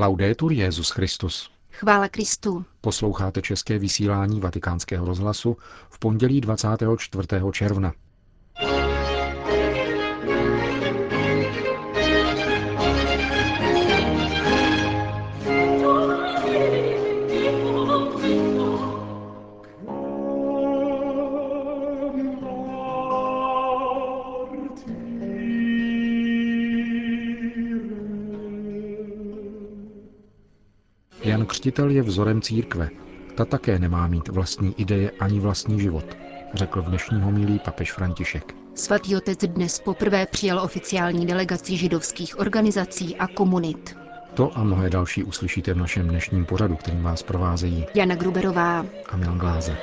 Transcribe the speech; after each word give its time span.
Laudetur 0.00 0.52
Jezus 0.52 0.90
Christus. 0.90 1.50
Chvála 1.70 2.08
Kristu. 2.08 2.64
Posloucháte 2.80 3.42
české 3.42 3.78
vysílání 3.78 4.40
Vatikánského 4.40 5.06
rozhlasu 5.06 5.56
v 5.90 5.98
pondělí 5.98 6.40
24. 6.40 7.28
června. 7.52 7.92
Jan 31.38 31.46
Křtitel 31.46 31.90
je 31.90 32.02
vzorem 32.02 32.42
církve. 32.42 32.88
Ta 33.34 33.44
také 33.44 33.78
nemá 33.78 34.06
mít 34.06 34.28
vlastní 34.28 34.74
ideje 34.76 35.10
ani 35.20 35.40
vlastní 35.40 35.80
život, 35.80 36.04
řekl 36.54 36.82
v 36.82 36.84
dnešní 36.84 37.20
homilí 37.20 37.58
papež 37.58 37.92
František. 37.92 38.54
Svatý 38.74 39.16
otec 39.16 39.38
dnes 39.46 39.78
poprvé 39.78 40.26
přijal 40.26 40.60
oficiální 40.60 41.26
delegaci 41.26 41.76
židovských 41.76 42.38
organizací 42.38 43.16
a 43.16 43.26
komunit. 43.26 43.96
To 44.34 44.58
a 44.58 44.64
mnohé 44.64 44.90
další 44.90 45.24
uslyšíte 45.24 45.74
v 45.74 45.76
našem 45.76 46.08
dnešním 46.08 46.44
pořadu, 46.46 46.76
kterým 46.76 47.02
vás 47.02 47.22
provázejí 47.22 47.86
Jana 47.94 48.14
Gruberová 48.14 48.86
a 49.08 49.16
Milan 49.16 49.38
Gláze. 49.38 49.76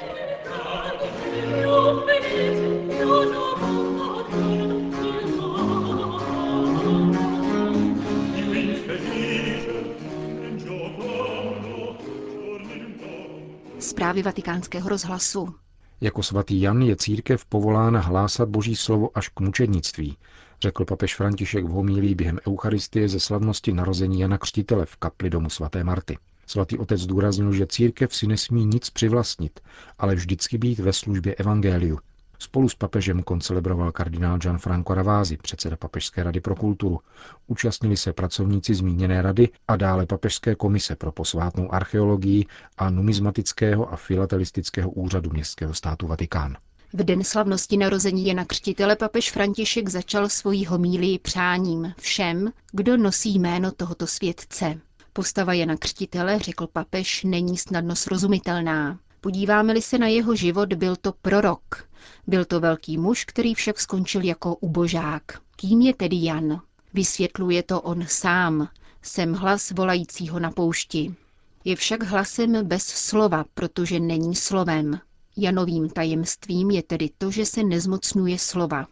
Zprávy 14.05 14.23
vatikánského 14.23 14.89
rozhlasu. 14.89 15.55
Jako 16.01 16.23
svatý 16.23 16.61
Jan 16.61 16.81
je 16.81 16.95
církev 16.95 17.45
povolána 17.45 17.99
hlásat 17.99 18.49
boží 18.49 18.75
slovo 18.75 19.17
až 19.17 19.29
k 19.29 19.39
mučednictví, 19.39 20.17
řekl 20.61 20.85
papež 20.85 21.15
František 21.15 21.65
v 21.65 21.69
homílí 21.69 22.15
během 22.15 22.39
Eucharistie 22.47 23.09
ze 23.09 23.19
slavnosti 23.19 23.73
narození 23.73 24.19
Jana 24.19 24.37
Křtitele 24.37 24.85
v 24.85 24.95
kapli 24.95 25.29
domu 25.29 25.49
svaté 25.49 25.83
Marty. 25.83 26.17
Svatý 26.47 26.77
otec 26.77 27.01
zdůraznil, 27.01 27.53
že 27.53 27.67
církev 27.67 28.15
si 28.15 28.27
nesmí 28.27 28.65
nic 28.65 28.89
přivlastnit, 28.89 29.59
ale 29.97 30.15
vždycky 30.15 30.57
být 30.57 30.79
ve 30.79 30.93
službě 30.93 31.35
evangeliu. 31.35 31.99
Spolu 32.39 32.69
s 32.69 32.75
papežem 32.75 33.23
koncelebroval 33.23 33.91
kardinál 33.91 34.37
Gianfranco 34.37 34.93
Ravázi, 34.93 35.37
předseda 35.37 35.75
Papežské 35.75 36.23
rady 36.23 36.39
pro 36.39 36.55
kulturu. 36.55 36.99
Účastnili 37.47 37.97
se 37.97 38.13
pracovníci 38.13 38.75
zmíněné 38.75 39.21
rady 39.21 39.49
a 39.67 39.75
dále 39.75 40.05
Papežské 40.05 40.55
komise 40.55 40.95
pro 40.95 41.11
posvátnou 41.11 41.73
archeologii 41.73 42.45
a 42.77 42.89
numizmatického 42.89 43.93
a 43.93 43.95
filatelistického 43.95 44.89
úřadu 44.89 45.29
městského 45.29 45.73
státu 45.73 46.07
Vatikán. 46.07 46.57
V 46.93 47.03
den 47.03 47.23
slavnosti 47.23 47.77
narození 47.77 48.25
Jana 48.25 48.45
Křtitele 48.45 48.95
papež 48.95 49.31
František 49.31 49.89
začal 49.89 50.29
svoji 50.29 50.65
homílii 50.65 51.19
přáním 51.19 51.93
všem, 51.99 52.51
kdo 52.71 52.97
nosí 52.97 53.39
jméno 53.39 53.71
tohoto 53.71 54.07
světce. 54.07 54.79
Postava 55.13 55.53
Jana 55.53 55.77
Křtitele, 55.77 56.39
řekl 56.39 56.67
papež, 56.67 57.23
není 57.23 57.57
snadno 57.57 57.95
srozumitelná. 57.95 58.99
Podíváme-li 59.25 59.81
se 59.81 59.97
na 59.97 60.07
jeho 60.07 60.35
život, 60.35 60.73
byl 60.73 60.95
to 60.95 61.13
prorok. 61.21 61.89
Byl 62.27 62.45
to 62.45 62.59
velký 62.59 62.97
muž, 62.97 63.25
který 63.25 63.53
však 63.53 63.79
skončil 63.79 64.23
jako 64.23 64.55
ubožák. 64.55 65.23
Kým 65.55 65.81
je 65.81 65.93
tedy 65.93 66.23
Jan? 66.23 66.61
Vysvětluje 66.93 67.63
to 67.63 67.81
on 67.81 68.05
sám. 68.07 68.69
Jsem 69.01 69.33
hlas 69.33 69.71
volajícího 69.71 70.39
na 70.39 70.51
poušti. 70.51 71.15
Je 71.63 71.75
však 71.75 72.03
hlasem 72.03 72.67
bez 72.67 72.83
slova, 72.83 73.45
protože 73.53 73.99
není 73.99 74.35
slovem. 74.35 74.99
Janovým 75.37 75.89
tajemstvím 75.89 76.71
je 76.71 76.83
tedy 76.83 77.09
to, 77.17 77.31
že 77.31 77.45
se 77.45 77.63
nezmocnuje 77.63 78.39
slova. 78.39 78.87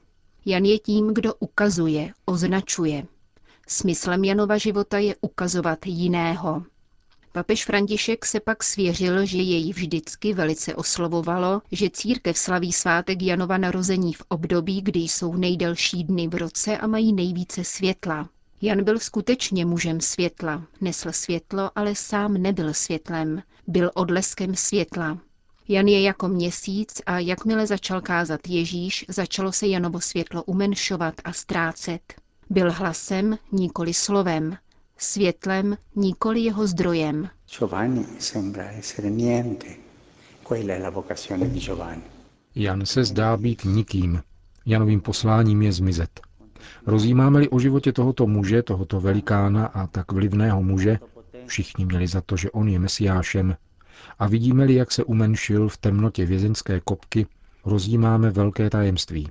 Jan 0.46 0.66
je 0.66 0.80
tím, 0.80 1.14
kdo 1.14 1.34
ukazuje, 1.36 2.14
označuje. 2.26 3.06
Smyslem 3.68 4.24
Janova 4.24 4.58
života 4.58 4.98
je 4.98 5.16
ukazovat 5.22 5.86
jiného. 5.86 6.64
Papež 7.36 7.66
František 7.66 8.26
se 8.26 8.40
pak 8.40 8.64
svěřil, 8.64 9.26
že 9.26 9.38
jej 9.38 9.74
vždycky 9.74 10.34
velice 10.34 10.76
oslovovalo, 10.76 11.62
že 11.72 11.90
církev 11.90 12.38
slaví 12.38 12.74
svátek 12.74 13.22
Janova 13.22 13.58
narození 13.58 14.14
v 14.14 14.24
období, 14.28 14.82
kdy 14.82 15.00
jsou 15.00 15.36
nejdelší 15.36 16.04
dny 16.04 16.28
v 16.28 16.36
roce 16.36 16.78
a 16.78 16.88
mají 16.88 17.14
nejvíce 17.14 17.64
světla. 17.64 18.30
Jan 18.62 18.84
byl 18.84 19.00
skutečně 19.00 19.66
mužem 19.66 20.02
světla, 20.02 20.64
nesl 20.82 21.12
světlo, 21.12 21.72
ale 21.76 21.96
sám 21.96 22.34
nebyl 22.34 22.74
světlem, 22.74 23.44
byl 23.68 23.92
odleskem 23.94 24.56
světla. 24.56 25.18
Jan 25.68 25.88
je 25.88 26.02
jako 26.02 26.28
měsíc 26.28 27.02
a 27.06 27.20
jakmile 27.20 27.68
začal 27.68 28.02
kázat 28.02 28.48
Ježíš, 28.48 29.06
začalo 29.08 29.52
se 29.52 29.68
Janovo 29.68 30.02
světlo 30.02 30.44
umenšovat 30.44 31.14
a 31.24 31.34
ztrácet. 31.34 32.02
Byl 32.50 32.72
hlasem, 32.72 33.38
nikoli 33.52 33.94
slovem, 33.94 34.58
světlem, 34.98 35.78
nikoli 35.96 36.40
jeho 36.40 36.68
zdrojem. 36.68 37.30
Jan 42.56 42.86
se 42.86 43.04
zdá 43.04 43.38
být 43.38 43.64
nikým. 43.66 44.22
Janovým 44.66 45.02
posláním 45.02 45.62
je 45.62 45.72
zmizet. 45.72 46.22
Rozjímáme-li 46.86 47.50
o 47.50 47.60
životě 47.60 47.92
tohoto 47.92 48.28
muže, 48.28 48.64
tohoto 48.64 49.02
velikána 49.02 49.66
a 49.66 49.88
tak 49.88 50.12
vlivného 50.12 50.64
muže, 50.64 51.00
všichni 51.46 51.86
měli 51.86 52.08
za 52.08 52.22
to, 52.22 52.38
že 52.38 52.52
on 52.52 52.68
je 52.68 52.80
mesiášem, 52.80 53.56
a 54.20 54.28
vidíme-li, 54.28 54.74
jak 54.74 54.92
se 54.92 55.04
umenšil 55.04 55.70
v 55.70 55.78
temnotě 55.78 56.26
vězeňské 56.26 56.80
kopky, 56.80 57.28
rozjímáme 57.66 58.30
velké 58.30 58.70
tajemství. 58.70 59.30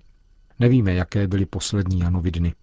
Nevíme, 0.58 0.94
jaké 0.94 1.26
byly 1.26 1.46
poslední 1.46 2.00
Janovi 2.00 2.30
dny. 2.30 2.54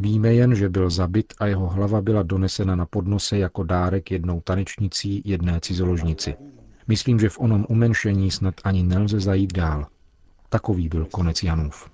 Víme 0.00 0.34
jen, 0.34 0.54
že 0.54 0.68
byl 0.68 0.90
zabit 0.90 1.32
a 1.38 1.46
jeho 1.46 1.68
hlava 1.68 2.00
byla 2.00 2.22
donesena 2.22 2.76
na 2.76 2.86
podnose 2.86 3.38
jako 3.38 3.62
dárek 3.62 4.10
jednou 4.10 4.40
tanečnicí 4.40 5.22
jedné 5.24 5.60
cizoložnici. 5.60 6.34
Myslím, 6.88 7.20
že 7.20 7.28
v 7.28 7.38
onom 7.38 7.66
umenšení 7.68 8.30
snad 8.30 8.54
ani 8.64 8.82
nelze 8.82 9.20
zajít 9.20 9.52
dál. 9.52 9.86
Takový 10.48 10.88
byl 10.88 11.04
konec 11.04 11.42
Janův. 11.42 11.90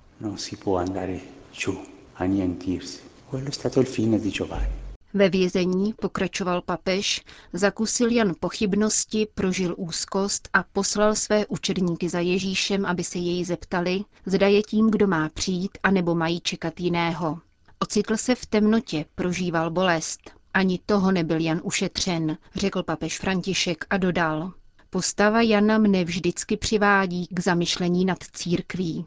Ve 5.15 5.29
vězení, 5.29 5.95
pokračoval 6.01 6.63
papež, 6.63 7.23
zakusil 7.53 8.11
Jan 8.13 8.35
pochybnosti, 8.41 9.29
prožil 9.35 9.75
úzkost 9.79 10.49
a 10.53 10.65
poslal 10.73 11.15
své 11.15 11.47
učedníky 11.47 12.09
za 12.09 12.21
Ježíšem, 12.21 12.87
aby 12.87 13.05
se 13.05 13.19
jej 13.19 13.45
zeptali, 13.45 14.01
zda 14.27 14.47
je 14.47 14.63
tím, 14.63 14.91
kdo 14.91 15.07
má 15.07 15.29
přijít, 15.29 15.79
anebo 15.83 16.15
mají 16.15 16.41
čekat 16.41 16.81
jiného. 16.81 17.39
Ocitl 17.85 18.17
se 18.17 18.35
v 18.35 18.47
temnotě, 18.47 19.05
prožíval 19.15 19.71
bolest. 19.71 20.31
Ani 20.55 20.81
toho 20.87 21.13
nebyl 21.13 21.41
Jan 21.41 21.61
ušetřen, 21.65 22.39
řekl 22.55 22.83
papež 22.83 23.19
František 23.19 23.85
a 23.91 23.97
dodal. 23.97 24.53
Postava 24.91 25.43
Jana 25.43 25.79
mne 25.79 26.05
vždycky 26.05 26.57
přivádí 26.57 27.27
k 27.31 27.41
zamyšlení 27.41 28.05
nad 28.05 28.19
církví. 28.33 29.07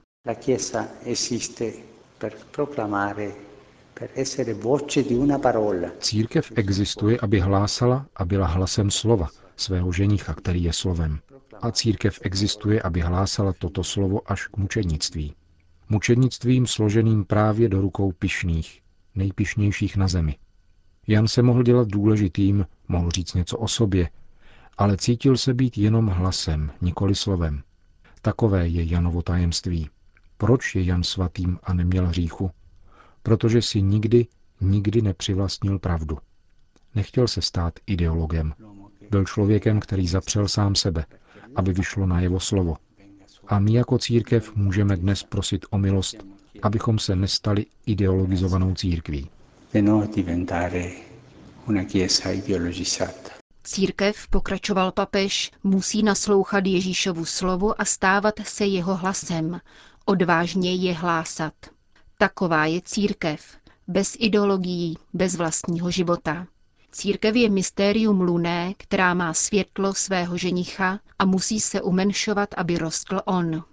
Církev 6.00 6.52
existuje, 6.56 7.18
aby 7.22 7.40
hlásala 7.40 8.06
a 8.16 8.26
byla 8.26 8.48
hlasem 8.48 8.92
slova, 8.92 9.28
svého 9.56 9.92
ženicha, 9.92 10.34
který 10.34 10.64
je 10.64 10.74
slovem. 10.74 11.20
A 11.62 11.72
církev 11.72 12.20
existuje, 12.22 12.82
aby 12.82 13.02
hlásala 13.02 13.54
toto 13.60 13.84
slovo 13.84 14.32
až 14.32 14.48
k 14.48 14.58
mučednictví. 14.58 15.34
Mučednictvím 15.90 16.68
složeným 16.68 17.26
právě 17.26 17.70
do 17.70 17.82
rukou 17.82 18.12
pišných, 18.12 18.82
nejpišnějších 19.16 19.98
na 19.98 20.08
zemi. 20.08 20.36
Jan 21.08 21.28
se 21.28 21.42
mohl 21.42 21.64
dělat 21.64 21.88
důležitým, 21.88 22.66
mohl 22.88 23.12
říct 23.12 23.34
něco 23.34 23.58
o 23.58 23.68
sobě, 23.68 24.10
ale 24.78 24.98
cítil 24.98 25.38
se 25.38 25.54
být 25.54 25.78
jenom 25.78 26.08
hlasem, 26.08 26.72
nikoli 26.82 27.16
slovem. 27.16 27.64
Takové 28.22 28.68
je 28.68 28.84
Janovo 28.84 29.22
tajemství. 29.22 29.90
Proč 30.38 30.76
je 30.76 30.84
Jan 30.84 31.04
svatým 31.04 31.60
a 31.64 31.74
neměl 31.74 32.08
hříchu? 32.08 32.52
Protože 33.24 33.62
si 33.62 33.82
nikdy, 33.82 34.28
nikdy 34.62 35.02
nepřivlastnil 35.02 35.80
pravdu. 35.80 36.18
Nechtěl 36.96 37.28
se 37.28 37.42
stát 37.42 37.74
ideologem. 37.88 38.54
Byl 39.10 39.26
člověkem, 39.26 39.80
který 39.80 40.08
zapřel 40.08 40.48
sám 40.48 40.76
sebe, 40.76 41.06
aby 41.56 41.74
vyšlo 41.74 42.06
na 42.06 42.20
jeho 42.20 42.40
slovo. 42.40 42.76
A 43.50 43.60
my 43.60 43.74
jako 43.74 43.98
církev 43.98 44.56
můžeme 44.56 44.98
dnes 44.98 45.24
prosit 45.24 45.66
o 45.70 45.78
milost, 45.78 46.16
abychom 46.62 47.00
se 47.00 47.16
nestali 47.16 47.66
ideologizovanou 47.86 48.74
církví. 48.76 49.30
Církev, 53.64 54.28
pokračoval 54.30 54.92
papež, 54.92 55.52
musí 55.64 56.04
naslouchat 56.04 56.66
Ježíšovu 56.66 57.26
slovu 57.26 57.82
a 57.82 57.86
stávat 57.86 58.34
se 58.44 58.66
jeho 58.66 58.96
hlasem, 58.96 59.60
odvážně 60.06 60.76
je 60.76 60.94
hlásat. 60.94 61.54
Taková 62.18 62.66
je 62.66 62.82
církev, 62.86 63.58
bez 63.88 64.16
ideologií, 64.20 64.98
bez 65.14 65.36
vlastního 65.36 65.92
života. 65.92 66.48
Církev 66.92 67.36
je 67.36 67.50
mystérium 67.50 68.22
luné, 68.22 68.74
která 68.78 69.14
má 69.14 69.34
světlo 69.34 69.94
svého 69.94 70.38
ženicha 70.38 71.00
a 71.20 71.26
musí 71.26 71.60
se 71.60 71.82
umenšovat, 71.82 72.50
aby 72.58 72.78
rostl 72.78 73.20
on. 73.26 73.64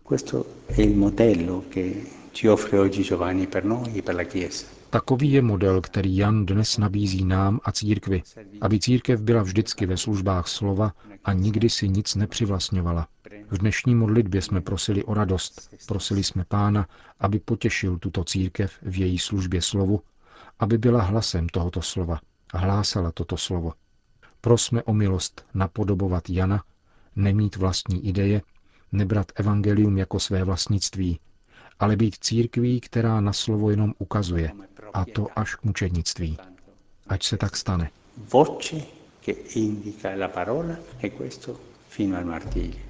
Takový 4.90 5.32
je 5.32 5.42
model, 5.42 5.80
který 5.80 6.16
Jan 6.16 6.46
dnes 6.46 6.78
nabízí 6.78 7.24
nám 7.24 7.60
a 7.64 7.72
církvi, 7.72 8.22
aby 8.60 8.80
církev 8.80 9.20
byla 9.22 9.42
vždycky 9.42 9.86
ve 9.86 9.96
službách 9.96 10.48
slova 10.48 10.92
a 11.24 11.32
nikdy 11.32 11.70
si 11.70 11.88
nic 11.88 12.14
nepřivlastňovala. 12.14 13.08
V 13.50 13.58
dnešní 13.58 13.94
modlitbě 13.94 14.42
jsme 14.42 14.60
prosili 14.60 15.04
o 15.04 15.14
radost, 15.14 15.74
prosili 15.86 16.24
jsme 16.24 16.44
Pána, 16.48 16.86
aby 17.20 17.38
potěšil 17.38 17.98
tuto 17.98 18.24
církev 18.24 18.72
v 18.82 18.98
její 18.98 19.18
službě 19.18 19.62
slovu, 19.62 20.00
aby 20.58 20.78
byla 20.78 21.02
hlasem 21.02 21.48
tohoto 21.48 21.82
slova 21.82 22.20
a 22.52 22.58
hlásala 22.58 23.12
toto 23.12 23.36
slovo. 23.36 23.72
Prosme 24.40 24.82
o 24.82 24.94
milost 24.94 25.46
napodobovat 25.54 26.30
Jana, 26.30 26.64
nemít 27.16 27.56
vlastní 27.56 28.06
ideje, 28.06 28.42
nebrat 28.92 29.32
evangelium 29.34 29.98
jako 29.98 30.20
své 30.20 30.44
vlastnictví, 30.44 31.20
ale 31.78 31.96
být 31.96 32.16
církví, 32.20 32.80
která 32.80 33.20
na 33.20 33.32
slovo 33.32 33.70
jenom 33.70 33.94
ukazuje, 33.98 34.52
a 34.92 35.04
to 35.04 35.38
až 35.38 35.54
k 35.54 35.64
mučednictví. 35.64 36.38
Ať 37.06 37.24
se 37.24 37.36
tak 37.36 37.56
stane. 37.56 37.90
Voce 38.16 38.76
che 39.24 39.32
indica 39.32 40.14
la 40.16 40.28
parola 40.28 40.76
e 41.02 41.10
questo 41.10 41.60
fino 41.88 42.16
al 42.16 42.24
martirio. 42.24 42.80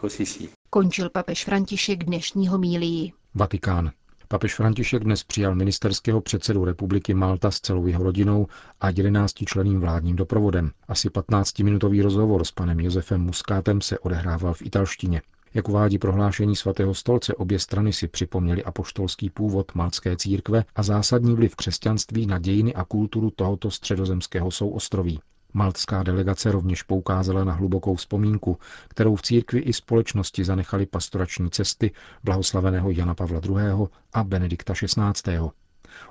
Così. 0.00 0.48
Končil 0.70 1.10
papež 1.10 1.44
František 1.44 2.04
dnešního 2.04 2.58
mílí. 2.58 3.12
Vatikán. 3.34 3.90
Papež 4.28 4.54
František 4.54 5.04
dnes 5.04 5.24
přijal 5.24 5.54
ministerského 5.54 6.20
předsedu 6.20 6.64
republiky 6.64 7.14
Malta 7.14 7.50
s 7.50 7.60
celou 7.60 7.86
jeho 7.86 8.04
rodinou 8.04 8.46
a 8.80 8.90
11 8.90 9.32
členým 9.32 9.80
vládním 9.80 10.16
doprovodem. 10.16 10.70
Asi 10.88 11.08
15-minutový 11.08 12.02
rozhovor 12.02 12.44
s 12.44 12.50
panem 12.50 12.80
Josefem 12.80 13.20
Muskátem 13.20 13.80
se 13.80 13.98
odehrával 13.98 14.54
v 14.54 14.62
italštině. 14.62 15.22
Jak 15.54 15.68
uvádí 15.68 15.98
prohlášení 15.98 16.56
svatého 16.56 16.94
stolce, 16.94 17.34
obě 17.34 17.58
strany 17.58 17.92
si 17.92 18.08
připomněli 18.08 18.64
apoštolský 18.64 19.30
původ 19.30 19.74
maltské 19.74 20.16
církve 20.16 20.64
a 20.76 20.82
zásadní 20.82 21.34
vliv 21.34 21.56
křesťanství 21.56 22.26
na 22.26 22.38
dějiny 22.38 22.74
a 22.74 22.84
kulturu 22.84 23.30
tohoto 23.30 23.70
středozemského 23.70 24.50
souostroví. 24.50 25.20
Maltská 25.54 26.02
delegace 26.02 26.52
rovněž 26.52 26.82
poukázala 26.82 27.44
na 27.44 27.52
hlubokou 27.52 27.94
vzpomínku, 27.94 28.58
kterou 28.88 29.16
v 29.16 29.22
církvi 29.22 29.60
i 29.60 29.72
společnosti 29.72 30.44
zanechali 30.44 30.86
pastorační 30.86 31.50
cesty 31.50 31.90
blahoslaveného 32.24 32.90
Jana 32.90 33.14
Pavla 33.14 33.40
II. 33.48 33.86
a 34.12 34.24
Benedikta 34.24 34.74
XVI. 34.74 35.38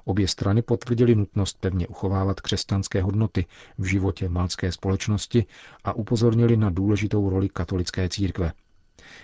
Obě 0.06 0.28
strany 0.28 0.62
potvrdili 0.62 1.16
nutnost 1.16 1.58
pevně 1.60 1.88
uchovávat 1.88 2.42
křesťanské 2.42 3.02
hodnoty 3.02 3.46
v 3.78 3.86
životě 3.86 4.30
maltské 4.30 4.72
společnosti 4.72 5.46
a 5.84 5.94
upozornili 5.94 6.58
na 6.58 6.70
důležitou 6.70 7.30
roli 7.30 7.50
katolické 7.50 8.10
církve. 8.10 8.54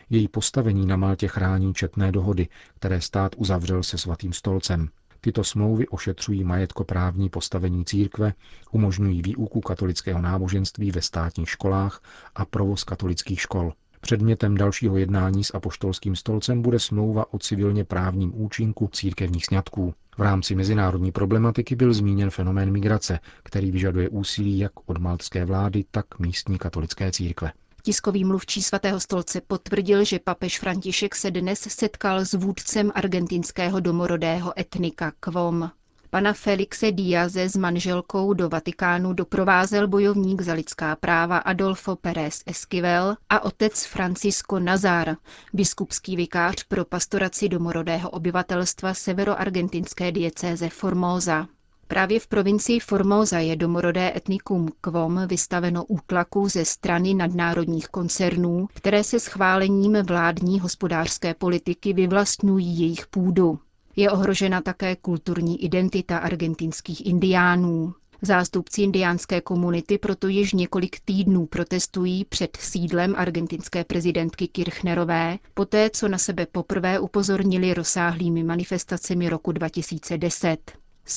Její 0.10 0.28
postavení 0.28 0.86
na 0.86 0.96
Maltě 0.96 1.28
chrání 1.28 1.74
četné 1.74 2.12
dohody, 2.12 2.48
které 2.76 3.02
stát 3.02 3.36
uzavřel 3.38 3.84
se 3.84 3.98
svatým 3.98 4.34
stolcem. 4.34 4.90
Tyto 5.22 5.44
smlouvy 5.44 5.88
ošetřují 5.88 6.44
majetkoprávní 6.44 7.30
postavení 7.30 7.86
církve, 7.86 8.34
umožňují 8.72 9.22
výuku 9.22 9.62
katolického 9.62 10.22
náboženství 10.22 10.92
ve 10.92 11.02
státních 11.02 11.50
školách 11.50 12.02
a 12.36 12.46
provoz 12.46 12.84
katolických 12.84 13.42
škol. 13.42 13.74
Předmětem 14.02 14.56
dalšího 14.58 14.98
jednání 14.98 15.44
s 15.44 15.56
apoštolským 15.56 16.16
stolcem 16.16 16.62
bude 16.62 16.80
smlouva 16.80 17.34
o 17.34 17.40
civilně 17.40 17.84
právním 17.84 18.42
účinku 18.42 18.88
církevních 18.88 19.46
sňatků. 19.46 19.94
V 20.18 20.22
rámci 20.22 20.56
mezinárodní 20.56 21.12
problematiky 21.12 21.76
byl 21.76 21.94
zmíněn 21.94 22.30
fenomén 22.30 22.72
migrace, 22.72 23.20
který 23.44 23.72
vyžaduje 23.72 24.10
úsilí 24.10 24.60
jak 24.60 24.72
od 24.90 24.98
maltské 24.98 25.46
vlády, 25.46 25.86
tak 25.92 26.20
místní 26.20 26.58
katolické 26.58 27.12
církve. 27.12 27.52
Tiskový 27.82 28.26
mluvčí 28.26 28.64
svatého 28.64 29.00
stolce 29.00 29.42
potvrdil, 29.42 30.04
že 30.04 30.20
papež 30.20 30.60
František 30.60 31.16
se 31.16 31.32
dnes 31.32 31.60
setkal 31.60 32.20
s 32.26 32.34
vůdcem 32.34 32.92
argentinského 32.96 33.80
domorodého 33.80 34.60
etnika 34.60 35.12
Kvom. 35.20 35.72
Pana 36.12 36.34
Felixe 36.34 36.92
Díaze 36.92 37.50
s 37.50 37.56
manželkou 37.56 38.34
do 38.34 38.50
Vatikánu 38.50 39.14
doprovázel 39.14 39.88
bojovník 39.88 40.42
za 40.42 40.54
lidská 40.54 40.96
práva 40.96 41.38
Adolfo 41.38 41.96
Pérez 41.96 42.44
Esquivel 42.46 43.16
a 43.30 43.40
otec 43.40 43.86
Francisco 43.86 44.60
Nazar, 44.60 45.16
biskupský 45.54 46.16
vikář 46.16 46.64
pro 46.64 46.86
pastoraci 46.86 47.50
domorodého 47.50 48.10
obyvatelstva 48.10 48.94
severoargentinské 48.94 50.12
diecéze 50.12 50.70
Formosa. 50.70 51.48
Právě 51.92 52.20
v 52.20 52.28
provincii 52.28 52.80
Formosa 52.80 53.40
je 53.40 53.56
domorodé 53.56 54.14
etnikum 54.16 54.70
Kvom 54.82 55.28
vystaveno 55.28 55.86
útlaku 55.86 56.50
ze 56.50 56.66
strany 56.66 57.14
nadnárodních 57.14 57.88
koncernů, 57.88 58.68
které 58.74 59.04
se 59.04 59.20
schválením 59.20 59.94
vládní 60.04 60.60
hospodářské 60.60 61.34
politiky 61.34 61.94
vyvlastňují 61.94 62.80
jejich 62.80 63.08
půdu. 63.08 63.60
Je 63.96 64.12
ohrožena 64.12 64.62
také 64.62 64.96
kulturní 64.96 65.64
identita 65.64 66.18
argentinských 66.18 67.06
indiánů. 67.06 67.94
Zástupci 68.22 68.82
indiánské 68.82 69.42
komunity 69.42 69.98
proto 69.98 70.28
již 70.28 70.54
několik 70.54 71.00
týdnů 71.06 71.46
protestují 71.46 72.26
před 72.26 72.58
sídlem 72.62 73.16
argentinské 73.18 73.84
prezidentky 73.84 74.48
Kirchnerové, 74.48 75.38
poté 75.54 75.90
co 75.90 76.08
na 76.08 76.18
sebe 76.18 76.46
poprvé 76.52 77.00
upozornili 77.00 77.74
rozsáhlými 77.74 78.44
manifestacemi 78.44 79.30
roku 79.30 79.52
2010. 79.52 80.72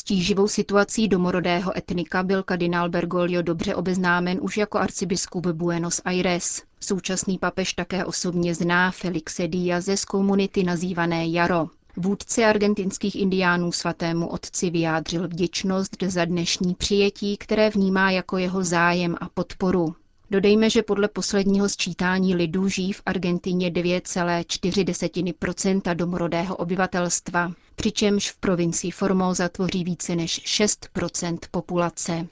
Tíživou 0.04 0.48
situací 0.48 1.08
domorodého 1.08 1.78
etnika 1.78 2.22
byl 2.22 2.42
kardinál 2.42 2.88
Bergoglio 2.88 3.42
dobře 3.42 3.74
obeznámen 3.74 4.38
už 4.42 4.56
jako 4.56 4.78
arcibiskup 4.78 5.46
Buenos 5.46 6.00
Aires. 6.04 6.62
Současný 6.80 7.38
papež 7.38 7.72
také 7.72 8.04
osobně 8.04 8.54
zná 8.54 8.90
Felixe 8.90 9.48
Díaze 9.48 9.96
z 9.96 10.04
komunity 10.04 10.62
nazývané 10.62 11.26
Jaro. 11.28 11.68
Vůdce 11.96 12.44
argentinských 12.44 13.16
indiánů 13.16 13.72
svatému 13.72 14.28
otci 14.28 14.70
vyjádřil 14.70 15.28
vděčnost 15.28 15.96
za 16.06 16.24
dnešní 16.24 16.74
přijetí, 16.74 17.36
které 17.36 17.70
vnímá 17.70 18.10
jako 18.10 18.38
jeho 18.38 18.64
zájem 18.64 19.16
a 19.20 19.28
podporu. 19.28 19.94
Dodejme, 20.32 20.70
že 20.70 20.82
podle 20.82 21.08
posledního 21.08 21.68
sčítání 21.68 22.34
lidů 22.34 22.68
žijí 22.68 22.92
v 22.92 23.02
Argentině 23.06 23.70
2,4 23.70 25.94
domorodého 25.94 26.56
obyvatelstva, 26.56 27.52
přičemž 27.76 28.30
v 28.30 28.36
provincii 28.36 28.90
Formosa 28.90 29.48
tvoří 29.48 29.84
více 29.84 30.16
než 30.16 30.60
6% 30.62 31.38
populace. 31.50 32.26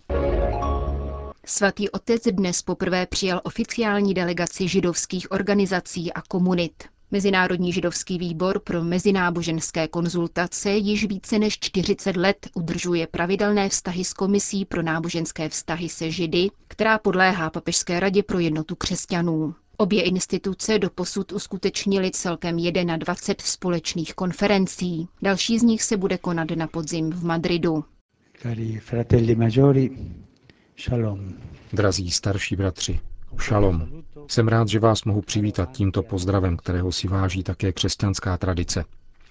Svatý 1.47 1.91
otec 1.91 2.23
dnes 2.32 2.62
poprvé 2.62 3.06
přijal 3.06 3.40
oficiální 3.45 4.14
delegaci 4.14 4.69
židovských 4.69 5.33
organizací 5.33 6.12
a 6.12 6.23
komunit. 6.23 6.85
Mezinárodní 7.12 7.73
židovský 7.73 8.19
výbor 8.19 8.59
pro 8.61 8.85
mezináboženské 8.85 9.88
konzultace 9.88 10.71
již 10.71 11.05
více 11.07 11.38
než 11.38 11.59
40 11.59 12.17
let 12.17 12.49
udržuje 12.55 13.07
pravidelné 13.07 13.69
vztahy 13.69 14.05
s 14.05 14.12
Komisí 14.12 14.64
pro 14.64 14.83
náboženské 14.83 15.49
vztahy 15.49 15.88
se 15.88 16.11
Židy, 16.11 16.49
která 16.69 16.99
podléhá 16.99 17.50
Papežské 17.50 18.00
radě 18.00 18.23
pro 18.23 18.38
jednotu 18.38 18.76
křesťanů. 18.76 19.55
Obě 19.76 20.02
instituce 20.02 20.79
doposud 20.79 21.33
uskutečnily 21.33 22.11
celkem 22.11 22.57
21 22.57 23.45
společných 23.47 24.14
konferencí. 24.14 25.09
Další 25.23 25.59
z 25.59 25.62
nich 25.62 25.83
se 25.83 25.97
bude 25.97 26.19
konat 26.19 26.50
na 26.50 26.67
podzim 26.67 27.11
v 27.11 27.25
Madridu. 27.25 27.85
Cari 28.43 28.79
fratelli 28.79 29.35
maggiori, 29.37 29.90
shalom. 30.85 31.35
Drazí 31.73 32.11
starší 32.11 32.57
bratři, 32.57 33.00
Šalom. 33.38 34.02
Jsem 34.29 34.49
rád, 34.49 34.69
že 34.69 34.81
vás 34.81 35.05
mohu 35.05 35.23
přivítat 35.23 35.73
tímto 35.73 36.03
pozdravem, 36.03 36.57
kterého 36.57 36.93
si 36.93 37.09
váží 37.09 37.43
také 37.43 37.73
křesťanská 37.73 38.37
tradice. 38.37 38.85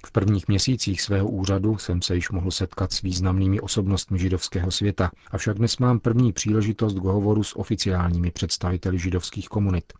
V 0.05 0.11
prvních 0.11 0.47
měsících 0.47 1.01
svého 1.01 1.29
úřadu 1.29 1.77
jsem 1.77 2.01
se 2.01 2.15
již 2.15 2.29
mohl 2.29 2.51
setkat 2.51 2.93
s 2.93 3.01
významnými 3.01 3.59
osobnostmi 3.59 4.19
židovského 4.19 4.71
světa, 4.71 5.11
avšak 5.31 5.57
dnes 5.57 5.77
mám 5.77 5.99
první 5.99 6.33
příležitost 6.33 6.93
k 6.93 7.03
hovoru 7.03 7.43
s 7.43 7.57
oficiálními 7.57 8.31
představiteli 8.31 8.99
židovských 8.99 9.47
komunit. 9.47 9.93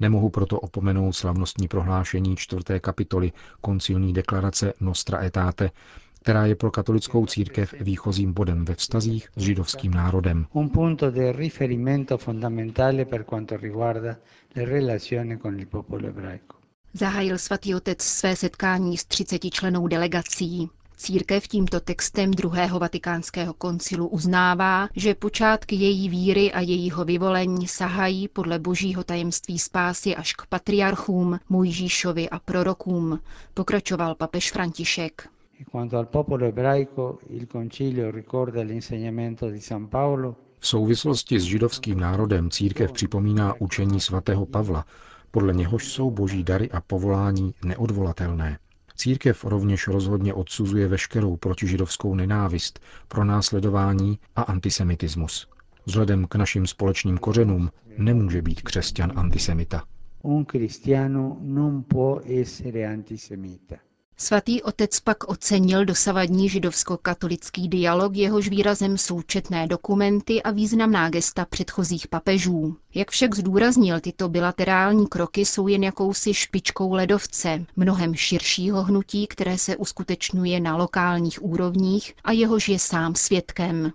Nemohu 0.00 0.30
proto 0.30 0.60
opomenout 0.60 1.12
slavnostní 1.12 1.68
prohlášení 1.68 2.36
čtvrté 2.36 2.80
kapitoly 2.80 3.32
koncilní 3.60 4.12
deklarace 4.12 4.72
Nostra 4.80 5.24
Etate, 5.24 5.70
která 6.22 6.46
je 6.46 6.54
pro 6.56 6.70
katolickou 6.70 7.26
církev 7.26 7.74
výchozím 7.80 8.32
bodem 8.32 8.64
ve 8.64 8.74
vztazích 8.74 9.28
s 9.36 9.42
židovským 9.42 9.94
národem. 9.94 10.46
Zahájil 16.94 17.38
svatý 17.38 17.74
otec 17.74 18.02
své 18.02 18.36
setkání 18.36 18.96
s 18.98 19.04
30 19.04 19.38
členou 19.50 19.86
delegací. 19.88 20.70
Církev 20.96 21.48
tímto 21.48 21.80
textem 21.80 22.30
druhého 22.30 22.78
vatikánského 22.78 23.54
koncilu 23.54 24.08
uznává, 24.08 24.88
že 24.96 25.14
počátky 25.14 25.76
její 25.76 26.08
víry 26.08 26.52
a 26.52 26.60
jejího 26.60 27.04
vyvolení 27.04 27.68
sahají 27.68 28.28
podle 28.28 28.58
božího 28.58 29.04
tajemství 29.04 29.58
spásy 29.58 30.16
až 30.16 30.32
k 30.32 30.46
patriarchům, 30.46 31.40
Mojžíšovi 31.48 32.30
a 32.30 32.38
prorokům, 32.38 33.20
pokračoval 33.54 34.14
papež 34.14 34.52
František. 34.52 35.28
E 35.60 35.64
quanto 35.64 35.98
al 35.98 36.08
popolo 36.08 36.46
ebraico, 36.46 37.20
il 37.28 37.46
Concilio 37.46 38.10
ricorda 38.10 38.62
l'insegnamento 38.62 39.50
di 39.50 39.60
San 39.60 39.88
Paolo 39.88 40.36
V 40.62 40.66
souvislosti 40.66 41.40
s 41.40 41.42
židovským 41.44 42.00
národem 42.00 42.50
církev 42.50 42.92
připomíná 42.92 43.60
učení 43.60 44.00
svatého 44.00 44.46
Pavla, 44.46 44.84
podle 45.30 45.54
něhož 45.54 45.88
jsou 45.88 46.10
boží 46.10 46.44
dary 46.44 46.70
a 46.70 46.80
povolání 46.80 47.54
neodvolatelné. 47.64 48.58
Církev 48.96 49.44
rovněž 49.44 49.88
rozhodně 49.88 50.34
odsuzuje 50.34 50.88
veškerou 50.88 51.36
protižidovskou 51.36 52.14
nenávist, 52.14 52.80
pronásledování 53.08 54.18
a 54.36 54.42
antisemitismus. 54.42 55.48
Vzhledem 55.84 56.26
k 56.26 56.34
našim 56.34 56.66
společným 56.66 57.18
kořenům 57.18 57.70
nemůže 57.98 58.42
být 58.42 58.62
křesťan 58.62 59.12
antisemita. 59.16 59.82
Un 60.22 60.44
cristiano 60.44 61.36
non 61.40 61.82
può 61.82 62.20
essere 62.40 62.92
antisemita. 62.92 63.76
Svatý 64.22 64.62
otec 64.62 65.00
pak 65.00 65.28
ocenil 65.28 65.84
dosavadní 65.84 66.48
židovsko-katolický 66.48 67.68
dialog, 67.68 68.16
jehož 68.16 68.48
výrazem 68.48 68.98
jsou 68.98 69.22
četné 69.22 69.66
dokumenty 69.66 70.42
a 70.42 70.50
významná 70.50 71.10
gesta 71.10 71.44
předchozích 71.44 72.08
papežů. 72.08 72.76
Jak 72.94 73.10
však 73.10 73.34
zdůraznil, 73.34 74.00
tyto 74.00 74.28
bilaterální 74.28 75.06
kroky 75.06 75.44
jsou 75.44 75.68
jen 75.68 75.84
jakousi 75.84 76.34
špičkou 76.34 76.92
ledovce, 76.92 77.64
mnohem 77.76 78.14
širšího 78.14 78.82
hnutí, 78.82 79.26
které 79.26 79.58
se 79.58 79.76
uskutečňuje 79.76 80.60
na 80.60 80.76
lokálních 80.76 81.42
úrovních 81.44 82.14
a 82.24 82.32
jehož 82.32 82.68
je 82.68 82.78
sám 82.78 83.14
svědkem. 83.14 83.92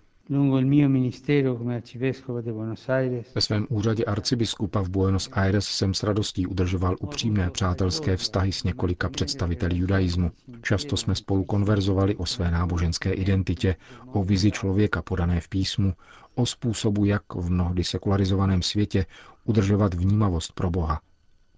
Ve 3.36 3.42
svém 3.42 3.68
úřadě 3.70 4.06
arcibiskupa 4.06 4.82
v 4.82 4.90
Buenos 4.90 5.30
Aires 5.32 5.68
jsem 5.68 5.94
s 5.94 6.04
radostí 6.04 6.48
udržoval 6.48 6.96
upřímné 7.02 7.52
přátelské 7.52 8.18
vztahy 8.18 8.52
s 8.52 8.64
několika 8.64 9.10
představiteli 9.10 9.78
judaismu. 9.78 10.32
Často 10.62 10.98
jsme 10.98 11.16
spolu 11.16 11.44
konverzovali 11.44 12.16
o 12.16 12.26
své 12.26 12.52
náboženské 12.52 13.14
identitě, 13.14 13.76
o 14.14 14.24
vizi 14.24 14.52
člověka 14.52 15.02
podané 15.02 15.42
v 15.42 15.50
písmu, 15.50 15.94
o 16.36 16.46
způsobu, 16.46 17.06
jak 17.06 17.36
v 17.36 17.50
mnohdy 17.50 17.84
sekularizovaném 17.84 18.62
světě 18.62 19.06
udržovat 19.44 19.94
vnímavost 19.94 20.54
pro 20.54 20.70
Boha. 20.70 21.02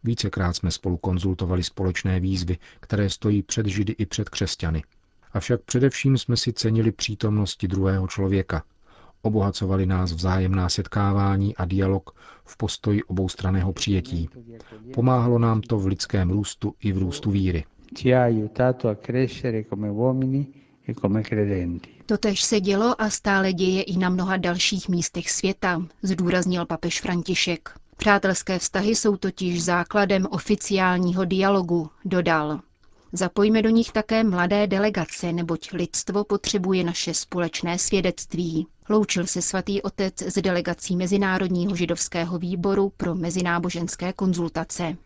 Vícekrát 0.03 0.55
jsme 0.55 0.71
spolu 0.71 0.97
konzultovali 0.97 1.63
společné 1.63 2.19
výzvy, 2.19 2.57
které 2.79 3.09
stojí 3.09 3.43
před 3.43 3.65
Židy 3.65 3.95
i 3.97 4.05
před 4.05 4.29
křesťany– 4.29 4.83
Avšak 5.33 5.61
především 5.61 6.17
jsme 6.17 6.37
si 6.37 6.53
cenili 6.53 6.91
přítomnosti 6.91 7.67
druhého 7.67 8.07
člověka. 8.07 8.63
Obohacovali 9.21 9.85
nás 9.85 10.11
vzájemná 10.11 10.69
setkávání 10.69 11.55
a 11.55 11.65
dialog 11.65 12.15
v 12.45 12.57
postoji 12.57 13.03
oboustraného 13.03 13.73
přijetí. 13.73 14.29
Pomáhalo 14.93 15.39
nám 15.39 15.61
to 15.61 15.79
v 15.79 15.85
lidském 15.87 16.29
růstu 16.29 16.73
i 16.79 16.91
v 16.91 16.97
růstu 16.97 17.31
víry. 17.31 17.65
E 18.05 18.49
Totež 22.05 22.43
se 22.43 22.59
dělo 22.59 23.01
a 23.01 23.09
stále 23.09 23.53
děje 23.53 23.83
i 23.83 23.97
na 23.97 24.09
mnoha 24.09 24.37
dalších 24.37 24.89
místech 24.89 25.31
světa, 25.31 25.81
zdůraznil 26.03 26.65
papež 26.65 27.01
František. 27.01 27.69
Přátelské 27.97 28.59
vztahy 28.59 28.95
jsou 28.95 29.17
totiž 29.17 29.63
základem 29.63 30.27
oficiálního 30.29 31.25
dialogu, 31.25 31.89
dodal. 32.05 32.59
Zapojme 33.11 33.61
do 33.61 33.69
nich 33.69 33.91
také 33.91 34.23
mladé 34.23 34.67
delegace, 34.67 35.31
neboť 35.33 35.71
lidstvo 35.73 36.23
potřebuje 36.23 36.83
naše 36.83 37.13
společné 37.13 37.79
svědectví. 37.79 38.67
Loučil 38.89 39.27
se 39.27 39.41
svatý 39.41 39.81
otec 39.81 40.21
s 40.21 40.41
delegací 40.41 40.95
Mezinárodního 40.95 41.75
židovského 41.75 42.39
výboru 42.39 42.91
pro 42.97 43.15
mezináboženské 43.15 44.13
konzultace. 44.13 44.97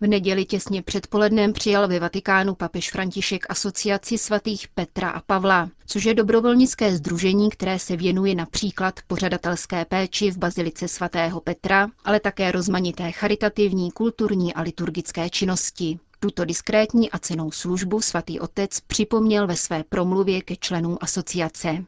V 0.00 0.06
neděli 0.06 0.44
těsně 0.44 0.82
před 0.82 1.06
polednem 1.06 1.52
přijal 1.52 1.88
ve 1.88 1.98
Vatikánu 2.00 2.54
papež 2.54 2.90
František 2.90 3.46
asociaci 3.48 4.18
svatých 4.18 4.68
Petra 4.68 5.10
a 5.10 5.20
Pavla, 5.20 5.70
což 5.86 6.04
je 6.04 6.14
dobrovolnické 6.14 6.96
združení, 6.96 7.50
které 7.50 7.78
se 7.78 7.96
věnuje 7.96 8.34
například 8.34 9.00
pořadatelské 9.06 9.84
péči 9.84 10.30
v 10.30 10.38
bazilice 10.38 10.88
svatého 10.88 11.40
Petra, 11.40 11.88
ale 12.04 12.20
také 12.20 12.52
rozmanité 12.52 13.12
charitativní, 13.12 13.90
kulturní 13.90 14.54
a 14.54 14.60
liturgické 14.60 15.30
činnosti. 15.30 15.98
Tuto 16.24 16.44
diskrétní 16.44 17.10
a 17.10 17.18
cenou 17.18 17.50
službu 17.50 18.00
svatý 18.00 18.40
otec 18.40 18.80
připomněl 18.80 19.46
ve 19.46 19.56
své 19.56 19.84
promluvě 19.84 20.42
ke 20.42 20.56
členům 20.56 20.98
asociace. 21.00 21.84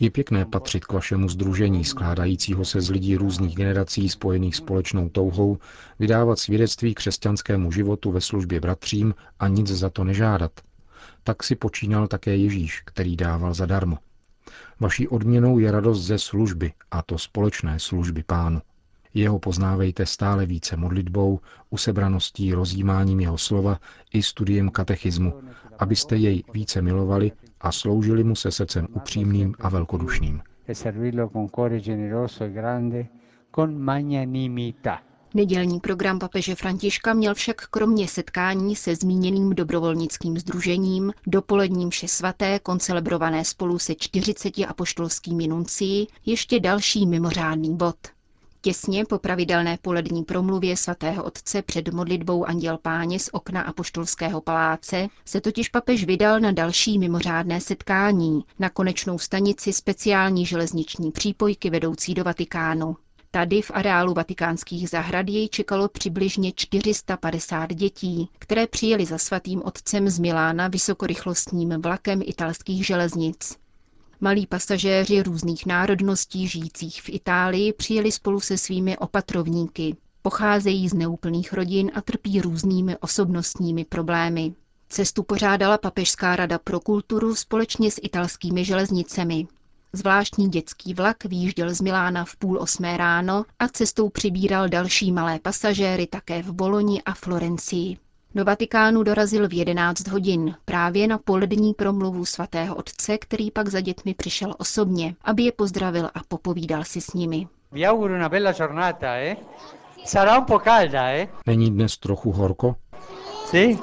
Je 0.00 0.10
pěkné 0.10 0.44
patřit 0.44 0.84
k 0.84 0.92
vašemu 0.92 1.28
združení, 1.28 1.84
skládajícího 1.84 2.64
se 2.64 2.80
z 2.80 2.90
lidí 2.90 3.16
různých 3.16 3.56
generací 3.56 4.08
spojených 4.08 4.56
společnou 4.56 5.08
touhou, 5.08 5.58
vydávat 5.98 6.38
svědectví 6.38 6.94
křesťanskému 6.94 7.72
životu 7.72 8.10
ve 8.12 8.20
službě 8.20 8.60
bratřím 8.60 9.14
a 9.38 9.48
nic 9.48 9.68
za 9.68 9.90
to 9.90 10.04
nežádat. 10.04 10.52
Tak 11.24 11.42
si 11.42 11.56
počínal 11.56 12.06
také 12.06 12.36
Ježíš, 12.36 12.82
který 12.84 13.16
dával 13.16 13.54
zadarmo. 13.54 13.98
Vaší 14.80 15.08
odměnou 15.08 15.58
je 15.58 15.70
radost 15.70 16.02
ze 16.02 16.18
služby, 16.18 16.72
a 16.90 17.02
to 17.02 17.18
společné 17.18 17.78
služby 17.78 18.22
pánu. 18.22 18.60
Jeho 19.14 19.38
poznávejte 19.38 20.06
stále 20.06 20.46
více 20.46 20.76
modlitbou, 20.76 21.40
usebraností, 21.70 22.54
rozjímáním 22.54 23.20
jeho 23.20 23.38
slova 23.38 23.78
i 24.12 24.22
studiem 24.22 24.70
katechismu, 24.70 25.32
abyste 25.78 26.16
jej 26.16 26.44
více 26.54 26.82
milovali 26.82 27.32
a 27.60 27.72
sloužili 27.72 28.24
mu 28.24 28.36
se 28.36 28.50
srdcem 28.50 28.86
upřímným 28.90 29.54
a 29.60 29.68
velkodušným. 29.68 30.42
Nedělní 35.34 35.80
program 35.80 36.18
papeže 36.18 36.54
Františka 36.54 37.14
měl 37.14 37.34
však 37.34 37.66
kromě 37.66 38.08
setkání 38.08 38.76
se 38.76 38.96
zmíněným 38.96 39.50
dobrovolnickým 39.50 40.38
združením, 40.38 41.12
dopoledním 41.26 41.90
vše 41.90 42.08
svaté, 42.08 42.58
koncelebrované 42.58 43.44
spolu 43.44 43.78
se 43.78 43.94
40 43.94 44.58
apoštolskými 44.68 45.48
nuncií, 45.48 46.06
ještě 46.26 46.60
další 46.60 47.06
mimořádný 47.06 47.76
bod– 47.76 47.96
Těsně 48.64 49.04
po 49.04 49.18
pravidelné 49.18 49.78
polední 49.82 50.24
promluvě 50.24 50.76
svatého 50.76 51.24
otce 51.24 51.62
před 51.62 51.88
modlitbou 51.88 52.44
Anděl 52.44 52.78
Páně 52.78 53.18
z 53.18 53.28
okna 53.32 53.62
Apoštolského 53.62 54.40
paláce 54.40 55.08
se 55.24 55.40
totiž 55.40 55.68
papež 55.68 56.04
vydal 56.04 56.40
na 56.40 56.52
další 56.52 56.98
mimořádné 56.98 57.60
setkání 57.60 58.44
na 58.58 58.70
konečnou 58.70 59.18
stanici 59.18 59.72
speciální 59.72 60.46
železniční 60.46 61.12
přípojky 61.12 61.70
vedoucí 61.70 62.14
do 62.14 62.24
Vatikánu. 62.24 62.96
Tady 63.30 63.62
v 63.62 63.70
areálu 63.74 64.14
vatikánských 64.14 64.88
zahrad 64.88 65.28
jej 65.28 65.48
čekalo 65.48 65.88
přibližně 65.88 66.52
450 66.56 67.74
dětí, 67.74 68.28
které 68.38 68.66
přijeli 68.66 69.06
za 69.06 69.18
svatým 69.18 69.62
otcem 69.64 70.08
z 70.08 70.18
Milána 70.18 70.68
vysokorychlostním 70.68 71.82
vlakem 71.82 72.20
italských 72.24 72.86
železnic. 72.86 73.63
Malí 74.24 74.46
pasažéři 74.46 75.22
různých 75.22 75.66
národností 75.66 76.48
žijících 76.48 77.02
v 77.02 77.08
Itálii 77.08 77.72
přijeli 77.72 78.12
spolu 78.12 78.40
se 78.40 78.58
svými 78.58 78.98
opatrovníky. 78.98 79.96
Pocházejí 80.22 80.88
z 80.88 80.94
neúplných 80.94 81.52
rodin 81.52 81.90
a 81.94 82.00
trpí 82.00 82.40
různými 82.40 82.96
osobnostními 82.96 83.84
problémy. 83.84 84.54
Cestu 84.88 85.22
pořádala 85.22 85.78
Papežská 85.78 86.36
rada 86.36 86.58
pro 86.58 86.80
kulturu 86.80 87.34
společně 87.34 87.90
s 87.90 88.00
italskými 88.02 88.64
železnicemi. 88.64 89.46
Zvláštní 89.92 90.48
dětský 90.48 90.94
vlak 90.94 91.24
výjížděl 91.24 91.74
z 91.74 91.80
Milána 91.80 92.24
v 92.24 92.36
půl 92.36 92.58
osmé 92.58 92.96
ráno 92.96 93.44
a 93.58 93.68
cestou 93.68 94.08
přibíral 94.08 94.68
další 94.68 95.12
malé 95.12 95.38
pasažéry 95.38 96.06
také 96.06 96.42
v 96.42 96.52
Boloni 96.52 97.02
a 97.02 97.14
Florencii. 97.14 97.98
Do 98.34 98.44
Vatikánu 98.44 99.02
dorazil 99.02 99.48
v 99.48 99.52
11 99.52 100.08
hodin, 100.08 100.54
právě 100.64 101.08
na 101.08 101.18
polední 101.18 101.74
promluvu 101.74 102.24
svatého 102.24 102.74
otce, 102.74 103.18
který 103.18 103.50
pak 103.50 103.68
za 103.68 103.80
dětmi 103.80 104.14
přišel 104.14 104.54
osobně, 104.58 105.14
aby 105.24 105.42
je 105.42 105.52
pozdravil 105.52 106.06
a 106.14 106.20
popovídal 106.28 106.84
si 106.84 107.00
s 107.00 107.12
nimi. 107.12 107.46
Eh? 107.72 109.36
eh? 110.94 111.28
Není 111.46 111.70
dnes 111.70 111.98
trochu 111.98 112.32
horko? 112.32 112.76
Sí. 113.50 113.78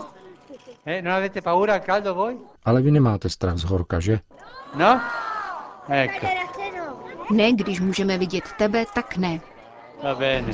Eh, 0.85 1.01
no 1.01 1.11
avete 1.11 1.41
paura 1.41 1.73
al 1.73 1.79
caldo 1.79 2.15
voi? 2.15 2.37
Ale 2.65 2.81
vy 2.81 2.91
nemáte 2.91 3.29
strach 3.29 3.57
z 3.57 3.63
horka, 3.63 3.99
že? 3.99 4.19
No? 4.75 5.01
Ecco. 5.89 6.27
Ne, 7.31 7.53
když 7.53 7.79
můžeme 7.79 8.17
vidět 8.17 8.43
tebe, 8.57 8.85
tak 8.93 9.17
ne. 9.17 9.39
Va 10.03 10.15
bene. 10.15 10.53